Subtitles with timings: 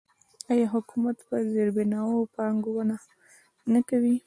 [0.51, 2.95] آیا حکومت په زیربناوو پانګونه
[3.73, 4.15] نه کوي؟